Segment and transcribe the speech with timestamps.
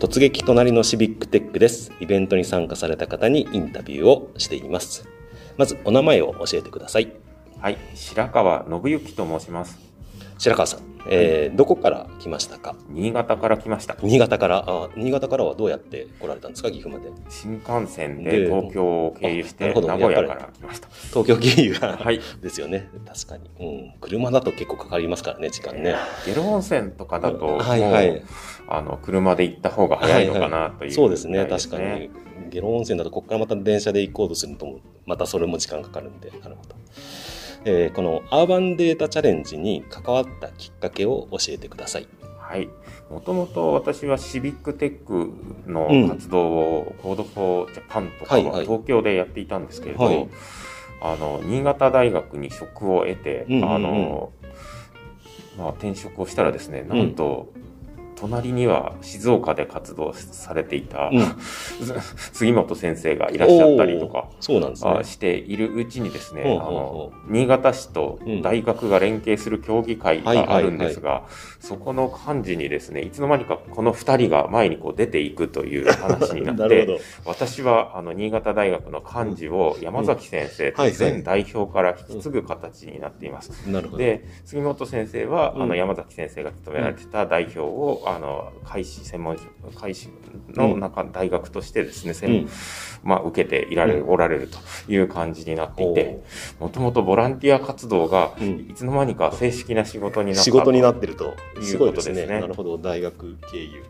[0.00, 1.92] 突撃隣のシビックテックです。
[2.00, 5.06] イベントに参加された方にインタビューをしています。
[5.58, 7.12] まずお名前を教えてください。
[7.60, 9.78] はい、白川信之と申します。
[10.40, 12.74] 白川さん、えーどこから来ましたか？
[12.88, 13.98] 新潟から来ました。
[14.02, 14.64] 新潟から？
[14.66, 16.70] あ新潟からはどうやって来られたんですか？
[16.70, 17.10] 岐阜まで。
[17.28, 20.88] 新幹線でで東京を経由して名古屋から来ました。
[21.12, 22.22] 東京経由が、はい。
[22.40, 22.88] ですよね。
[23.06, 25.94] 確かに、うん、車だと結構かかりますからね時間ね。
[26.24, 28.22] 下呂温泉とかだと、はいはい。
[28.66, 32.08] あの車で行った方が早いのかなという、そうですね確かに。
[32.50, 36.30] 下呂温泉だとここからまた電車で行こうとするとまたそれも時間かかるんで。
[36.30, 36.74] なるほど、
[37.64, 42.08] えーこのアーバンデータチャレンジに関わったきっかけを教えてください。
[42.38, 42.68] はい。
[43.10, 45.32] もともと私はシビックテック
[45.70, 48.52] のうん活動を、 Code for Japan とかはいはい。
[48.52, 50.28] は東京でやっていたんですけれど、はい。
[51.02, 53.74] あの、新潟大学に職を得て、うんうんうん。
[53.74, 54.32] あの、
[55.58, 57.52] まあ、転職をしたらですね、なんと、
[58.20, 61.36] 隣には静岡で活動されていた、うん。
[62.32, 64.90] 杉本先生がいらっしゃったりとかそうなんですね。
[64.90, 71.24] あしているうちにですね、あほの、新潟市と大学が連携する協議会があるんですが、
[71.60, 83.50] そこの幹事にですね、いつの間にかこの二人が前にこう出ていくという話になって、 私はあの、新潟大学の幹事を山崎先生と前代表から引き継ぐ形になっています。
[83.96, 89.36] で、杉本先生は、うんあの、山崎先生が務められてた代表を、あの、海事専門、
[89.74, 90.08] 海事
[90.50, 92.48] の中、大学としてですね、専うん。
[93.02, 94.08] まあ、受けていられる、うん。
[94.10, 94.58] おられると
[94.92, 96.20] いう感じになっていおて、
[96.58, 98.66] もともとボランティア活動が、うん。
[98.70, 100.42] いつの間にか正式な仕事になった。
[100.42, 102.40] 仕事になってるというすごいですねことですね。
[102.40, 102.78] なるほど。
[102.78, 103.82] 大学経由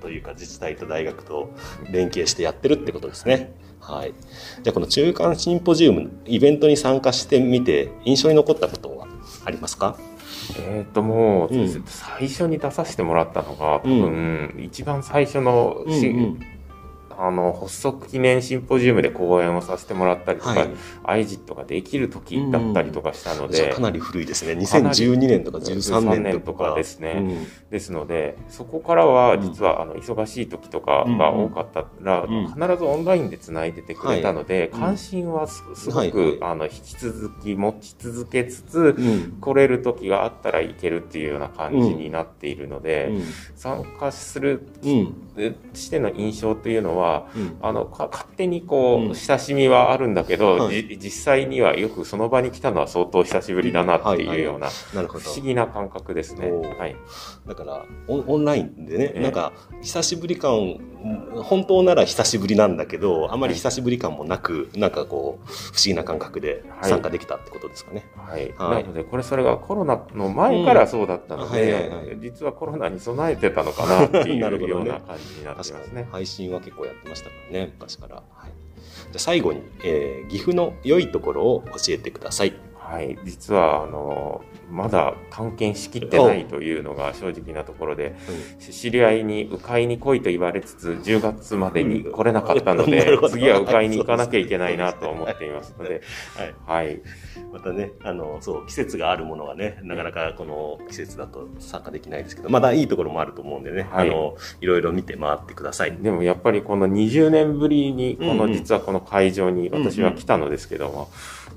[0.00, 1.50] というか自治体と大学と
[1.90, 3.52] 連携してやってるってことですね。
[3.80, 4.14] はい。
[4.62, 9.06] じゃあこの中間シンポジウムイベントに参加してみて印象に残ったことは
[9.44, 9.96] ありますか？
[10.58, 11.82] えっ、と、もう、うん。
[11.86, 14.00] 最初に出させてもらったのが、多うん。
[14.00, 16.40] 分、一番最初のし、うんうん
[17.20, 20.68] あの、発足記念シンポジウムで講演をさせてもらったりとか、はい。
[21.02, 24.54] アイジットができる時だったりとかしたので、かなり古いですね。
[24.66, 27.14] かなり2012年とか13 13年年ととかかですね。
[27.18, 32.46] うんですので、そこからは実はあの忙しい時とかが多かったら、うん。
[32.46, 34.80] 必ずオンラインでつないでてくれたので、うん。
[34.80, 36.10] 関心はすすごく、はい。
[36.10, 36.38] はい。
[36.40, 39.38] あの引き続き持ち続けつつ、うん。
[39.40, 43.12] 来れる時があったらいけるっていうような感じになっているので、
[43.54, 45.14] 参加するうん。
[45.74, 47.58] しての印象というのは、うん。
[47.60, 49.14] あの、か勝手にこう、うん。
[49.14, 50.86] 親しみはあるんだけど、はい。
[50.88, 54.38] じ実際にはよくその場に来たのは相当久しぶりだなってい。
[54.38, 56.50] うような、不思議な感覚ですね。
[56.50, 56.96] はい。
[57.46, 59.20] だからオンラインでね、ええ。
[59.20, 59.52] なんか
[59.82, 60.78] 久しぶり感
[61.42, 68.06] 本当なら久しぶりなんだけどあまり久しぶり感もなく、なんかこう不思議な感覚ではい参加できたってことですかね。
[68.16, 68.52] はい。
[68.56, 74.38] はいなので、これそれがコロナの前からそうだったので、実はコロナに備えてたのかなっていう
[74.68, 76.08] ような感じになってます確かにね。
[76.10, 78.16] 配信は結構やってましたからね昔から。
[78.16, 82.67] はい、じゃあ最後に、えー岐阜の良いところを教えてください。
[82.88, 83.18] はい。
[83.22, 88.16] 実は、あの、まだ探検しきってないというのが正直なところで、
[88.58, 96.00] 知り合いに迂回に来いと言われつつ、10月までに来れなかったの なで次は迂回に行かなきゃいけないなと思っていますので、
[96.66, 96.84] はい。
[96.86, 97.00] はい。
[97.52, 104.08] またね、あの、そう、季節があるものはね、なかなかこの季節だと参加できないですけど、まだいいところもあると思うんでね、はい。
[104.08, 105.94] あの、いろいろ見て回ってください。
[106.00, 108.38] でもやっぱりこの20年ぶりに、こうんうん。
[108.38, 111.08] の実はこの会場に私は来たのですけども、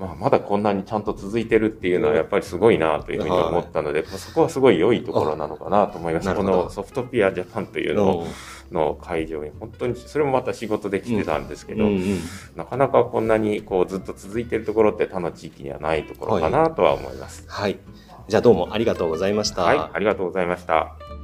[0.00, 6.34] まあ、まだこんなにちゃんと続いてるっていうのはやっぱりすごいなというふうに思ったので、そこはすごい良いところなのかなと思います。
[6.34, 8.26] このソフトピアジャパンというの
[8.72, 12.18] の会場に、本当に、それもまた仕事で来てたんですけど、うんうん
[12.56, 17.44] なかなかこんなにこうずっと続いてるところって他の地域にはないところかなとは思います。
[17.46, 17.78] はい。
[18.28, 19.62] じゃあどうもありがとうございました。
[19.62, 21.19] はい、ありがとうございました。